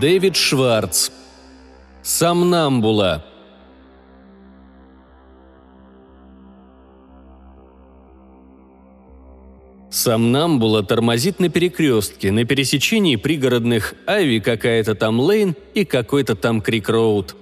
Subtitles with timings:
[0.00, 1.10] Дэвид Шварц.
[2.04, 3.24] Самнамбула.
[9.90, 17.34] Самнамбула тормозит на перекрестке, на пересечении пригородных Айви какая-то там Лейн и какой-то там Крик-Роуд.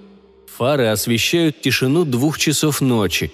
[0.47, 3.31] Фары освещают тишину двух часов ночи.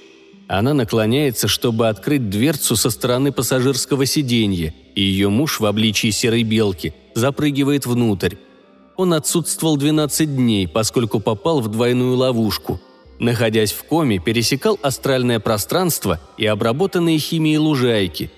[0.50, 6.44] Она наклоняется, чтобы открыть дверцу со стороны пассажирского сиденья, и ее муж в обличии серой
[6.44, 8.36] белки запрыгивает внутрь.
[8.95, 12.79] Он отсутствовал 12 дней, поскольку попал в двойную ловушку.
[13.19, 18.31] Находясь в коме, пересекал астральное пространство и обработанные химией лужайки.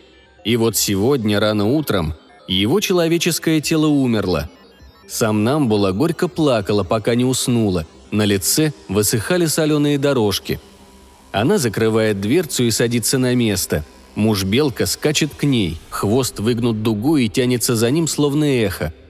[0.46, 2.14] И вот сегодня, рано утром,
[2.48, 4.50] его человеческое тело умерло.
[5.08, 7.86] Сам Намбула горько плакала, пока не уснула.
[8.12, 10.60] На лице высыхали соленые дорожки.
[11.32, 13.84] Она закрывает дверцу и садится на место.
[14.14, 18.94] Муж-белка скачет к ней, хвост выгнут дугой и тянется за ним, словно эхо–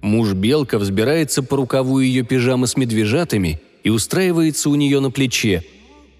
[0.00, 5.64] Муж-белка взбирается по рукаву ее пижамы с медвежатами и устраивается у нее на плече.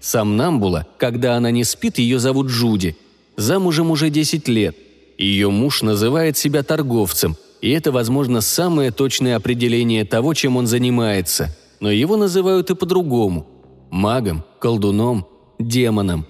[0.01, 2.95] Сам Намбула, когда она не спит, ее зовут Джуди.
[3.37, 4.75] Замужем уже 10 лет.
[5.17, 11.55] Ее муж называет себя торговцем, и это, возможно, самое точное определение того, чем он занимается.
[11.79, 13.47] Но его называют и по-другому–
[13.91, 15.25] магом, колдуном,
[15.57, 16.25] демоном.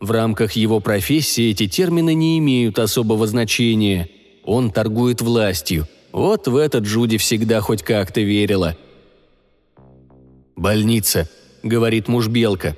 [0.00, 4.08] В рамках его профессии эти термины не имеют особого значения.
[4.44, 8.76] Он торгует властью– вот в это Джуди всегда хоть как-то верила.
[10.54, 11.28] «Больница»,—
[11.62, 12.76] говорит муж Белка.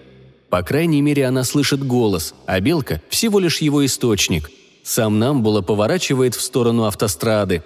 [0.51, 4.51] По крайней мере, она слышит голос, а Белка— всего лишь его источник.
[4.85, 7.65] Сам Намбула поворачивает в сторону автострады.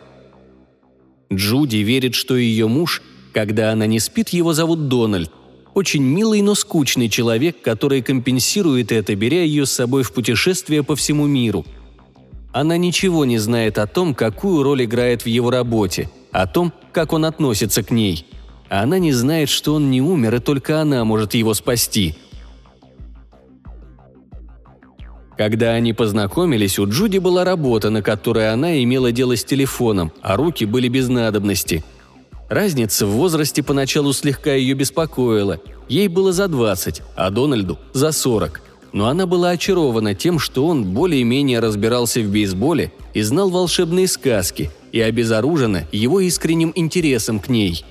[1.30, 3.02] Джуди верит, что ее муж,
[3.34, 5.30] когда она не спит, его зовут Дональд.
[5.74, 10.96] Очень милый, но скучный человек, который компенсирует это, беря ее с собой в путешествие по
[10.96, 11.66] всему миру—
[12.52, 17.12] она ничего не знает о том, какую роль играет в его работе, о том, как
[17.12, 18.26] он относится к ней.
[18.68, 22.16] Она не знает, что он не умер, и только она может его спасти.
[25.36, 30.36] Когда они познакомились, у Джуди была работа, на которой она имела дело с телефоном, а
[30.36, 31.84] руки были без надобности.
[32.48, 35.60] Разница в возрасте поначалу слегка ее беспокоила.
[35.88, 40.84] Ей было за 20, а Дональду– за 40 но она была очарована тем, что он
[40.84, 47.84] более-менее разбирался в бейсболе и знал волшебные сказки, и обезоружена его искренним интересом к ней.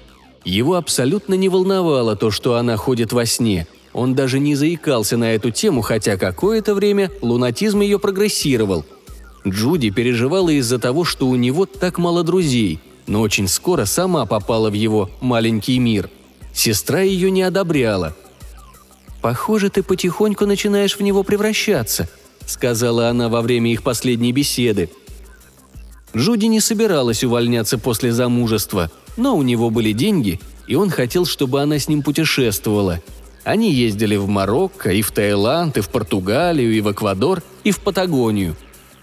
[0.44, 3.68] Его абсолютно не волновало то, что она ходит во сне.
[3.94, 8.86] Он даже не заикался на эту тему, хотя какое-то время лунатизм ее прогрессировал.
[9.48, 14.70] Джуди переживала из-за того, что у него так мало друзей, но очень скоро сама попала
[14.70, 16.10] в его маленький мир.
[16.54, 18.16] Сестра ее не одобряла–
[19.22, 22.08] «Похоже, ты потихоньку начинаешь в него превращаться»,—
[22.46, 24.90] сказала она во время их последней беседы.
[26.16, 31.62] Джуди не собиралась увольняться после замужества, но у него были деньги, и он хотел, чтобы
[31.62, 33.02] она с ним путешествовала.
[33.44, 37.80] Они ездили в Марокко, и в Таиланд, и в Португалию, и в Эквадор, и в
[37.80, 38.56] Патагонию.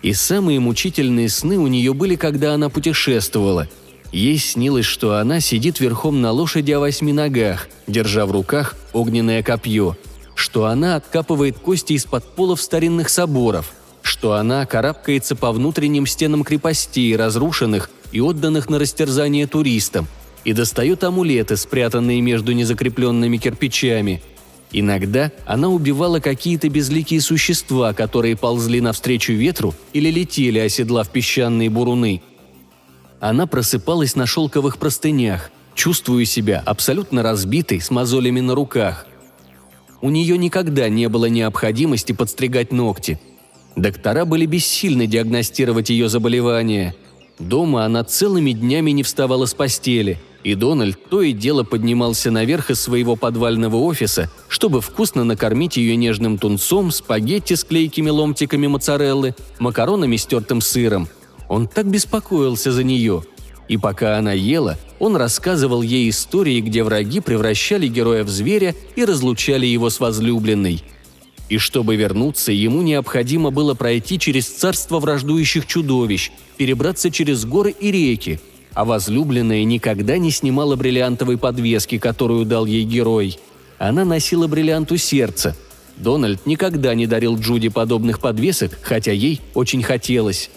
[0.02, 3.69] И самые мучительные сны у нее были, когда она путешествовала—
[4.14, 9.42] Ей снилось, что она сидит верхом на лошади о восьми ногах, держа в руках огненное
[9.42, 9.97] копье,
[10.36, 17.16] что она откапывает кости из-под полов старинных соборов, что она карабкается по внутренним стенам крепостей,
[17.16, 20.06] разрушенных и отданных на растерзание туристам,
[20.44, 24.22] и достает амулеты, спрятанные между незакрепленными кирпичами.
[24.70, 32.22] Иногда она убивала какие-то безликие существа, которые ползли навстречу ветру или летели, оседлав песчаные буруны–
[33.24, 39.06] она просыпалась на шелковых простынях, чувствуя себя абсолютно разбитой, с мозолями на руках.
[40.02, 43.18] У нее никогда не было необходимости подстригать ногти.
[43.76, 46.94] Доктора были бессильны диагностировать ее заболевание.
[47.38, 52.70] Дома она целыми днями не вставала с постели, и Дональд то и дело поднимался наверх
[52.70, 59.34] из своего подвального офиса, чтобы вкусно накормить ее нежным тунцом, спагетти с клейкими ломтиками моцареллы,
[59.58, 61.08] макаронами с тертым сыром–
[61.54, 63.22] он так беспокоился за нее.
[63.68, 69.04] И пока она ела, он рассказывал ей истории, где враги превращали героя в зверя и
[69.04, 70.82] разлучали его с возлюбленной.
[71.48, 77.92] И чтобы вернуться, ему необходимо было пройти через царство враждующих чудовищ, перебраться через горы и
[77.92, 78.40] реки,
[78.72, 83.38] а возлюбленная никогда не снимала бриллиантовой подвески, которую дал ей герой.
[83.78, 85.54] Она носила бриллиант у сердца.
[85.98, 90.50] Дональд никогда не дарил Джуди подобных подвесок, хотя ей очень хотелось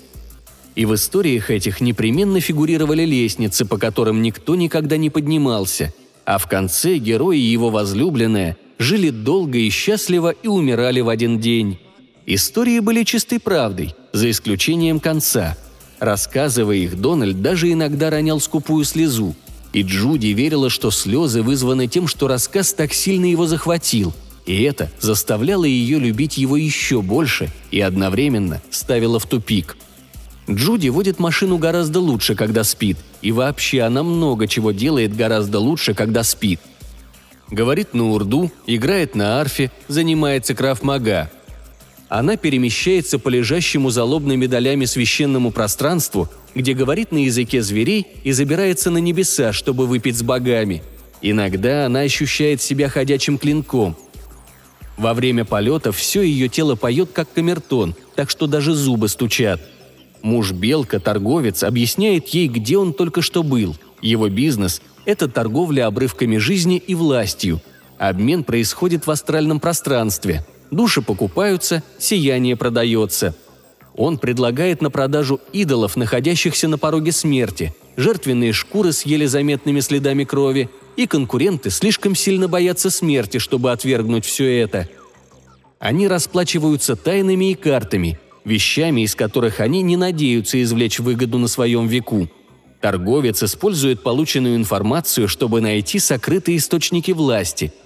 [0.77, 5.91] и в историях этих непременно фигурировали лестницы, по которым никто никогда не поднимался,
[6.23, 11.39] а в конце герои и его возлюбленная жили долго и счастливо и умирали в один
[11.39, 11.79] день.
[12.27, 15.57] Истории были чистой правдой, за исключением конца.
[15.97, 19.35] Рассказывая их, Дональд даже иногда ронял скупую слезу.
[19.73, 24.13] И Джуди верила, что слезы вызваны тем, что рассказ так сильно его захватил,
[24.45, 29.75] и это заставляло ее любить его еще больше и одновременно ставило в тупик.
[30.49, 35.93] Джуди водит машину гораздо лучше, когда спит, и вообще она много чего делает гораздо лучше,
[35.93, 36.59] когда спит.
[37.49, 41.29] Говорит на урду, играет на арфе, занимается крафмага,
[42.09, 48.31] она перемещается по лежащему за лобными долями священному пространству, где говорит на языке зверей и
[48.31, 50.83] забирается на небеса, чтобы выпить с богами.
[51.21, 53.97] Иногда она ощущает себя ходячим клинком.
[54.97, 59.61] Во время полета все ее тело поет как камертон, так что даже зубы стучат.
[60.21, 63.75] Муж Белка, торговец, объясняет ей, где он только что был.
[64.01, 67.61] Его бизнес– это торговля обрывками жизни и властью.
[67.97, 73.35] Обмен происходит в астральном пространстве– Души покупаются, сияние продается.
[73.95, 80.23] Он предлагает на продажу идолов, находящихся на пороге смерти, жертвенные шкуры с еле заметными следами
[80.23, 84.89] крови, и конкуренты слишком сильно боятся смерти, чтобы отвергнуть все это.
[85.79, 91.87] Они расплачиваются тайнами и картами, вещами, из которых они не надеются извлечь выгоду на своем
[91.87, 92.29] веку.
[92.81, 97.73] Торговец использует полученную информацию, чтобы найти сокрытые источники власти–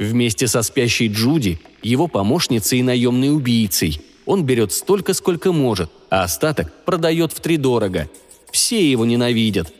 [0.00, 4.00] Вместе со спящей Джуди, его помощницей и наемной убийцей.
[4.24, 8.08] Он берет столько, сколько может, а остаток продает втридорого.
[8.50, 9.70] Все его ненавидят.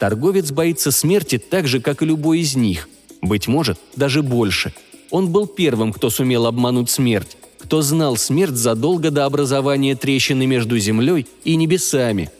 [0.00, 2.88] Торговец боится смерти так же, как и любой из них.
[3.22, 4.74] Быть может, даже больше.
[5.10, 10.78] Он был первым, кто сумел обмануть смерть, кто знал смерть задолго до образования трещины между
[10.78, 12.30] землей и небесами.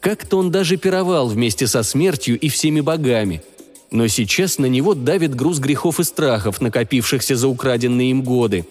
[0.00, 3.42] Как-то он даже пировал вместе со смертью и всеми богами–
[3.94, 8.66] но сейчас на него давит груз грехов и страхов, накопившихся за украденные им годы.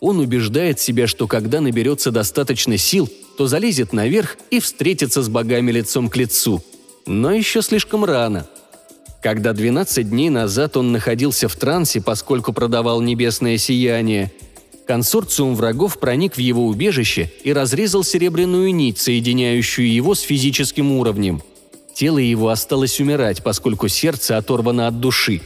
[0.00, 5.70] Он убеждает себя, что когда наберется достаточно сил, то залезет наверх и встретится с богами
[5.70, 6.60] лицом к лицу.
[7.06, 8.48] Но еще слишком рано.
[9.22, 14.32] Когда 12 дней назад он находился в трансе, поскольку продавал небесное сияние,
[14.88, 21.42] консорциум врагов проник в его убежище и разрезал серебряную нить, соединяющую его с физическим уровнем–
[21.98, 25.40] Тело его осталось умирать, поскольку сердце оторвано от души.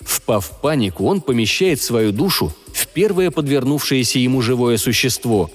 [0.00, 5.50] Впав в панику, он помещает свою душу в первое подвернувшееся ему живое существо.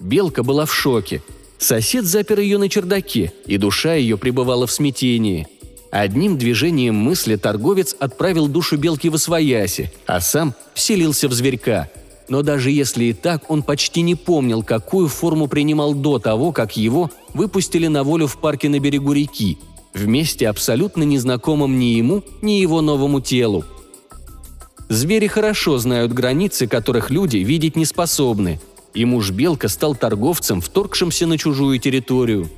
[0.00, 1.22] Белка была в шоке.
[1.58, 5.46] Сосед запер ее на чердаке, и душа ее пребывала в смятении.
[5.90, 11.90] Одним движением мысли торговец отправил душу белки в освояси, а сам вселился в зверька–
[12.28, 16.76] но даже если и так, он почти не помнил, какую форму принимал до того, как
[16.76, 19.58] его выпустили на волю в парке на берегу реки,
[19.94, 23.64] вместе абсолютно незнакомым ни ему, ни его новому телу.
[24.88, 28.60] Звери хорошо знают границы, которых люди видеть не способны,
[28.94, 32.48] и муж Белка стал торговцем, вторгшимся на чужую территорию.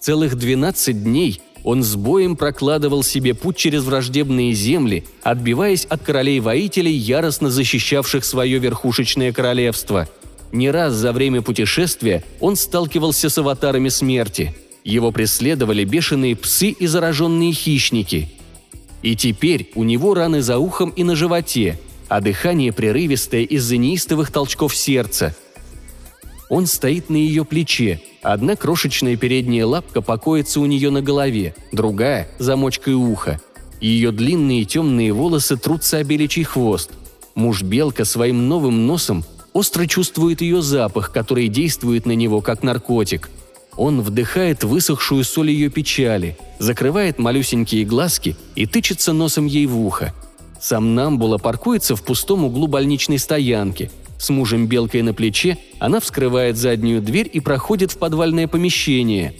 [0.00, 6.92] Целых 12 дней он с боем прокладывал себе путь через враждебные земли, отбиваясь от королей-воителей,
[6.92, 10.06] яростно защищавших свое верхушечное королевство.
[10.52, 14.54] Не раз за время путешествия он сталкивался с аватарами смерти.
[14.84, 18.28] Его преследовали бешеные псы и зараженные хищники.
[19.02, 24.30] И теперь у него раны за ухом и на животе, а дыхание прерывистое из-за неистовых
[24.30, 25.34] толчков сердца.
[26.48, 32.26] Он стоит на ее плече, Одна крошечная передняя лапка покоится у нее на голове, другая–
[32.38, 33.38] замочкой уха.
[33.82, 36.90] Ее длинные темные волосы трутся о хвост.
[37.34, 43.28] Муж-белка своим новым носом остро чувствует ее запах, который действует на него как наркотик.
[43.76, 50.14] Он вдыхает высохшую соль ее печали, закрывает малюсенькие глазки и тычется носом ей в ухо.
[50.58, 53.90] Сам Намбула паркуется в пустом углу больничной стоянки–
[54.24, 59.34] с мужем Белкой на плече она вскрывает заднюю дверь и проходит в подвальное помещение.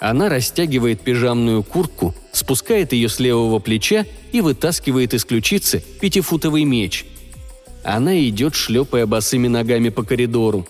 [0.00, 7.04] Она растягивает пижамную куртку, спускает ее с левого плеча и вытаскивает из ключицы пятифутовый меч.
[7.84, 10.66] Она идет, шлепая босыми ногами по коридору.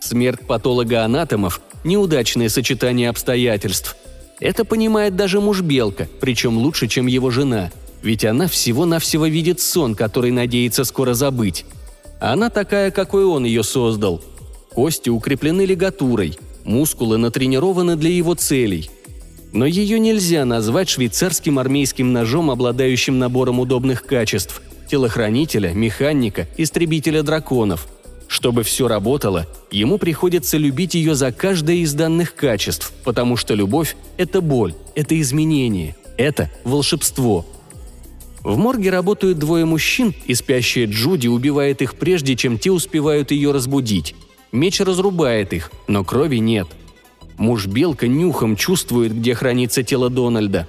[0.00, 3.96] Смерть патолога-анатомов– неудачное сочетание обстоятельств.
[4.40, 7.70] Это понимает даже муж Белка, причем лучше, чем его жена,
[8.02, 11.66] ведь она всего-навсего видит сон, который надеется скоро забыть.
[12.20, 14.22] Она такая, какой он ее создал.
[14.70, 18.90] Кости укреплены лигатурой, мускулы натренированы для его целей.
[19.52, 27.86] Но ее нельзя назвать швейцарским армейским ножом, обладающим набором удобных качеств– телохранителя, механика, истребителя драконов.
[28.28, 33.96] Чтобы все работало, ему приходится любить ее за каждое из данных качеств, потому что любовь–
[34.16, 37.46] это боль, это изменение, это волшебство–
[38.46, 43.50] в морге работают двое мужчин, и спящая Джуди убивает их прежде, чем те успевают ее
[43.50, 44.14] разбудить.
[44.52, 46.68] Меч разрубает их, но крови нет.
[47.38, 50.68] Муж Белка нюхом чувствует, где хранится тело Дональда.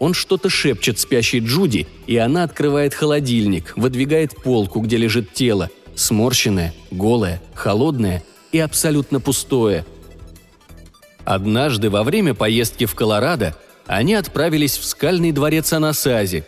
[0.00, 6.74] Он что-то шепчет спящей Джуди, и она открывает холодильник, выдвигает полку, где лежит тело, сморщенное,
[6.90, 8.22] голое, холодное
[8.52, 9.86] и абсолютно пустое.
[11.24, 13.56] Однажды во время поездки в Колорадо
[13.86, 16.44] они отправились в скальный дворец Анасази.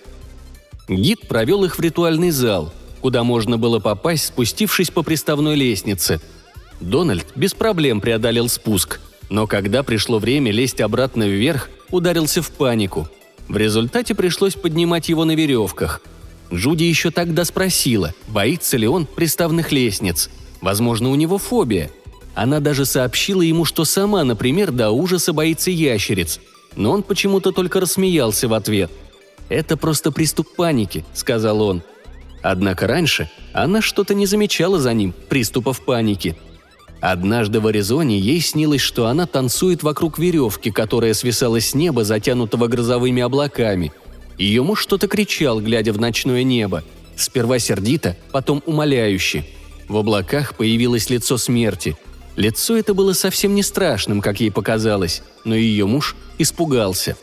[0.88, 6.20] Гид провел их в ритуальный зал, куда можно было попасть, спустившись по приставной лестнице.
[6.80, 13.08] Дональд без проблем преодолел спуск, но когда пришло время лезть обратно вверх, ударился в панику.
[13.48, 16.00] В результате пришлось поднимать его на веревках.
[16.52, 20.30] Джуди еще тогда спросила, боится ли он приставных лестниц.
[20.60, 21.90] Возможно, у него фобия.
[22.34, 26.40] Она даже сообщила ему, что сама, например, до ужаса боится ящериц.
[26.76, 28.90] Но он почему-то только рассмеялся в ответ.
[29.48, 31.82] «Это просто приступ паники»,— сказал он.
[32.42, 36.36] Однако раньше она что-то не замечала за ним, приступов паники.
[37.00, 42.68] Однажды в Аризоне ей снилось, что она танцует вокруг веревки, которая свисала с неба, затянутого
[42.68, 43.92] грозовыми облаками.
[44.38, 46.84] Ее муж что-то кричал, глядя в ночное небо.
[47.16, 49.44] Сперва сердито, потом умоляюще.
[49.88, 51.96] В облаках появилось лицо смерти.
[52.36, 57.16] Лицо это было совсем не страшным, как ей показалось, но ее муж испугался.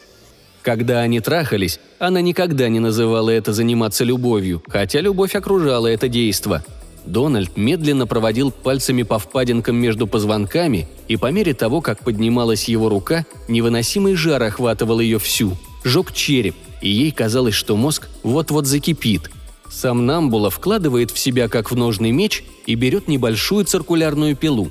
[0.61, 6.63] Когда они трахались, она никогда не называла это заниматься любовью, хотя любовь окружала это действо–
[7.05, 12.89] Дональд медленно проводил пальцами по впадинкам между позвонками, и по мере того, как поднималась его
[12.89, 19.29] рука, невыносимый жар охватывал ее всю, жег череп, и ей казалось, что мозг вот-вот закипит.
[19.69, 24.69] Сам Намбула вкладывает в себя как в ножный меч и берет небольшую циркулярную пилу.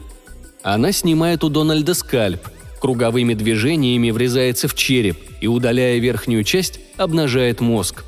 [0.63, 2.49] Она снимает у Дональда скальп,
[2.81, 8.05] круговыми движениями врезается в череп и, удаляя верхнюю часть, обнажает мозг.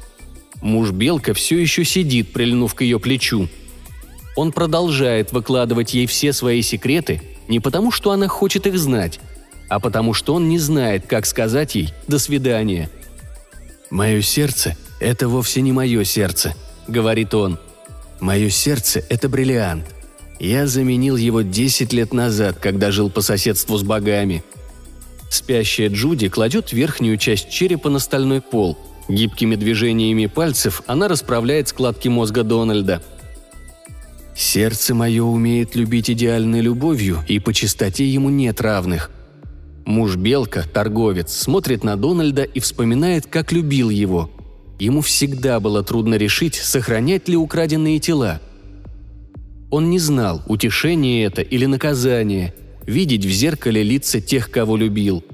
[0.63, 3.49] Муж Белка все еще сидит, прильнув к ее плечу–
[4.37, 9.21] он продолжает выкладывать ей все свои секреты не потому, что она хочет их знать,
[9.69, 12.91] а потому что он не знает, как сказать ей «до свидания».
[13.91, 16.55] «Мое сердце– это вовсе не мое сердце»,–
[16.89, 17.59] говорит он.
[18.19, 19.85] «Мое сердце– это бриллиант.
[20.41, 24.45] Я заменил его 10 лет назад, когда жил по соседству с богами».
[25.31, 28.79] Спящая Джуди кладет верхнюю часть черепа на стальной пол.
[29.09, 33.03] Гибкими движениями пальцев она расправляет складки мозга Дональда–
[34.35, 39.11] Сердце мое умеет любить идеальной любовью, и по чистоте ему нет равных.
[39.85, 44.31] Муж Белка, торговец, смотрит на Дональда и вспоминает, как любил его.
[44.81, 48.41] Ему всегда было трудно решить, сохранять ли украденные тела.
[49.71, 52.55] Он не знал, утешение это или наказание,
[52.87, 55.25] видеть в зеркале лица тех, кого любил.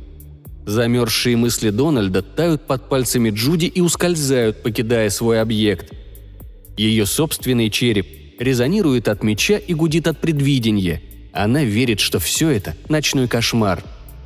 [0.66, 5.92] Замерзшие мысли Дональда тают под пальцами Джуди и ускользают, покидая свой объект.
[6.76, 8.06] Ее собственный череп
[8.38, 11.02] резонирует от меча и гудит от предвидения.
[11.32, 13.82] Она верит, что все это– ночной кошмар.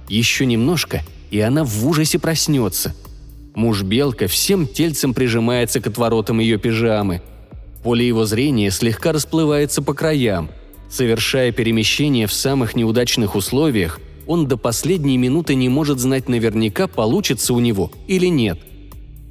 [0.08, 2.94] Еще немножко, и она в ужасе проснется.
[3.54, 7.22] Муж Белка всем тельцем прижимается к отворотам ее пижамы.
[7.84, 10.50] Поле его зрения слегка расплывается по краям.
[10.90, 17.54] Совершая перемещение в самых неудачных условиях, он до последней минуты не может знать наверняка, получится
[17.54, 18.58] у него или нет.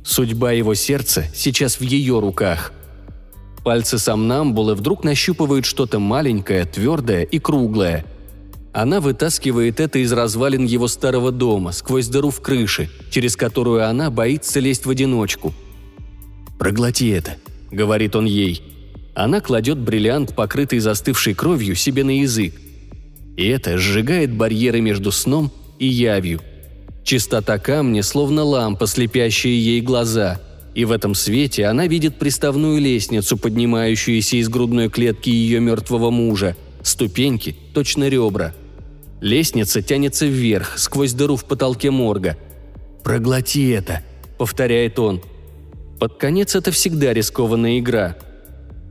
[0.06, 2.72] Судьба его сердца сейчас в ее руках–
[3.64, 8.06] Пальцы сомнамбулы вдруг нащупывают что-то маленькое, твердое и круглое.
[8.74, 14.10] Она вытаскивает это из развалин его старого дома, сквозь дыру в крыше, через которую она
[14.12, 15.54] боится лезть в одиночку.
[16.60, 17.38] «Проглоти это»,—
[17.74, 18.62] говорит он ей.
[19.16, 22.54] Она кладет бриллиант, покрытый застывшей кровью, себе на язык.
[23.38, 26.42] И это сжигает барьеры между сном и явью.
[27.04, 30.42] Чистота камня, словно лампа, слепящая ей глаза—
[30.76, 36.56] и в этом свете она видит приставную лестницу, поднимающуюся из грудной клетки ее мертвого мужа,
[36.82, 38.54] ступеньки, точно ребра.
[39.22, 42.38] Лестница тянется вверх, сквозь дыру в потолке морга.
[43.04, 44.02] «Проглоти это»,—
[44.38, 45.22] повторяет он.
[46.04, 48.18] Под конец это всегда рискованная игра.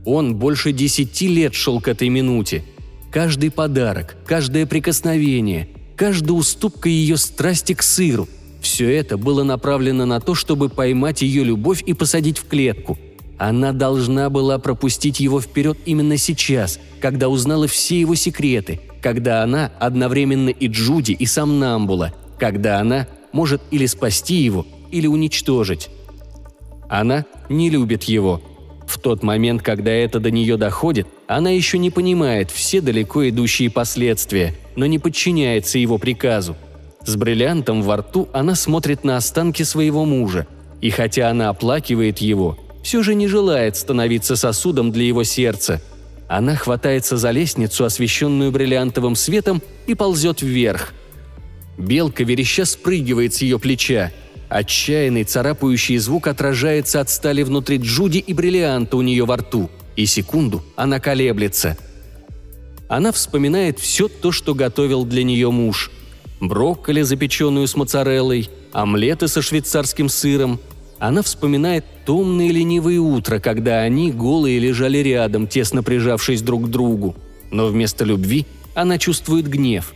[0.03, 2.63] Он больше десяти лет шел к этой минуте.
[3.11, 8.27] Каждый подарок, каждое прикосновение, каждая уступка ее страсти к сыру—
[8.61, 12.97] все это было направлено на то, чтобы поймать ее любовь и посадить в клетку.
[13.37, 19.71] Она должна была пропустить его вперед именно сейчас, когда узнала все его секреты, когда она
[19.79, 25.91] одновременно и Джуди, и сам Намбула, когда она может или спасти его, или уничтожить.
[26.93, 28.41] Она не любит его.
[28.87, 33.69] В тот момент, когда это до нее доходит, она еще не понимает все далеко идущие
[33.69, 36.55] последствия, но не подчиняется его приказу–
[37.05, 40.47] с бриллиантом во рту она смотрит на останки своего мужа,
[40.79, 45.81] и хотя она оплакивает его, все же не желает становиться сосудом для его сердца.
[46.29, 50.93] Она хватается за лестницу, освещенную бриллиантовым светом, и ползет вверх.
[51.77, 54.11] Белка вереща спрыгивает с ее плеча.
[54.53, 59.71] Отчаянный царапающий звук отражается от стали внутри Джуди и бриллианта у нее во рту.
[59.95, 61.75] И секунду она колеблется.
[62.87, 65.89] Она вспоминает все то, что готовил для нее муж.
[66.39, 70.59] Брокколи, запеченную с моцареллой, омлеты со швейцарским сыром.
[70.99, 77.15] Она вспоминает томные ленивые утра, когда они голые лежали рядом, тесно прижавшись друг к другу.
[77.49, 78.45] Но вместо любви
[78.75, 79.95] она чувствует гнев.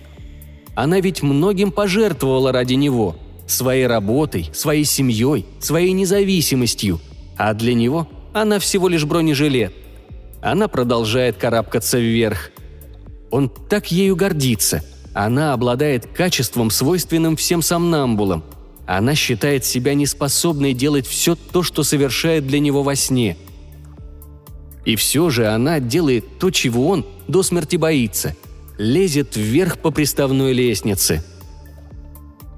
[0.74, 7.00] Она ведь многим пожертвовала ради него– своей работой, своей семьей, своей независимостью,
[7.38, 9.74] а для него она всего лишь бронежилет.
[10.42, 12.52] Она продолжает карабкаться вверх.
[13.32, 14.84] Он так ею гордится.
[15.14, 18.44] Она обладает качеством, свойственным всем сомнамбулам.
[18.86, 23.36] Она считает себя неспособной делать все то, что совершает для него во сне.
[24.86, 28.36] И все же она делает то, чего он до смерти боится.
[28.78, 31.24] Лезет вверх по приставной лестнице–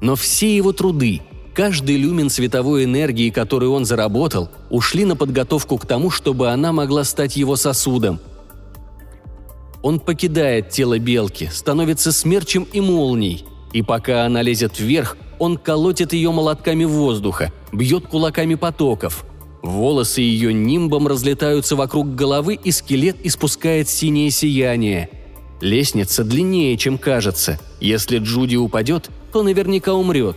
[0.01, 1.21] но все его труды,
[1.53, 7.03] каждый люмен световой энергии, который он заработал, ушли на подготовку к тому, чтобы она могла
[7.03, 8.19] стать его сосудом.
[9.81, 16.13] Он покидает тело белки, становится смерчем и молнией, и пока она лезет вверх, он колотит
[16.13, 19.25] ее молотками воздуха, бьет кулаками потоков.
[19.61, 25.09] Волосы ее нимбом разлетаются вокруг головы, и скелет испускает синее сияние.
[25.61, 27.59] Лестница длиннее, чем кажется.
[27.81, 30.35] Если Джуди упадет, то наверняка умрет.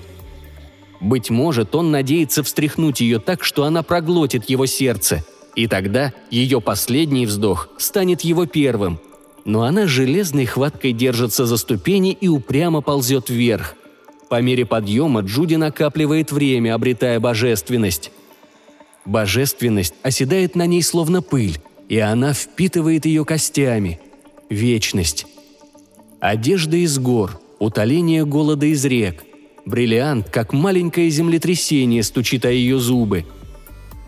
[1.01, 5.25] Быть может, он надеется встряхнуть ее так, что она проглотит его сердце,
[5.57, 9.01] и тогда ее последний вздох станет его первым.
[9.45, 13.75] Но она железной хваткой держится за ступени и упрямо ползет вверх.
[14.29, 18.13] По мере подъема Джуди накапливает время, обретая божественность.
[19.05, 24.01] Божественность оседает на ней словно пыль, и она впитывает ее костями.
[24.49, 25.27] Вечность.
[26.21, 29.23] Одежда из гор, утоление голода из рек.
[29.65, 33.25] Бриллиант, как маленькое землетрясение, стучит о ее зубы.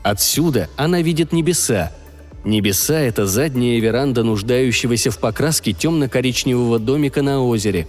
[0.02, 1.92] Отсюда она видит небеса.
[2.44, 7.86] Небеса– это задняя веранда нуждающегося в покраске темно-коричневого домика на озере.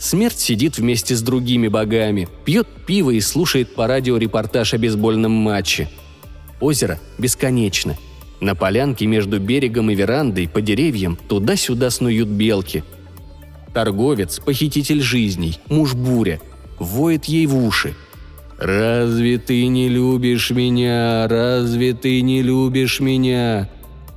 [0.00, 5.30] Смерть сидит вместе с другими богами, пьет пиво и слушает по радио репортаж о бейсбольном
[5.30, 5.88] матче.
[6.60, 7.96] Озеро бесконечно.
[8.40, 12.82] На полянке между берегом и верандой по деревьям туда-сюда снуют белки–
[13.76, 16.40] Торговец, похититель жизней, муж буря,
[16.78, 17.94] воет ей в уши.
[18.56, 21.28] «Разве ты не любишь меня?
[21.28, 23.68] Разве ты не любишь меня?»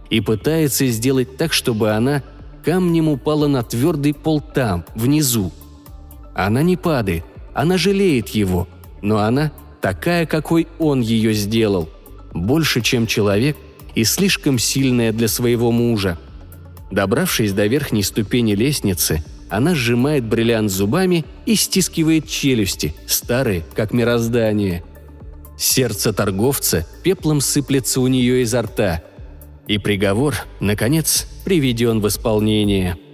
[0.09, 2.23] И пытается сделать так, чтобы она
[2.63, 5.51] камнем упала на твердый пол там, внизу.
[6.33, 8.65] Она не падает, она жалеет его,
[9.01, 11.89] но она такая, какой он ее сделал.
[12.33, 13.57] Больше, чем человек,
[13.93, 16.17] и слишком сильная для своего мужа.
[16.91, 24.83] Добравшись до верхней ступени лестницы, она сжимает бриллиант зубами и стискивает челюсти, старые, как мироздание.
[25.57, 29.03] Сердце торговца пеплом сыплется у нее изо рта.
[29.67, 32.97] И приговор, наконец, приведен в исполнение–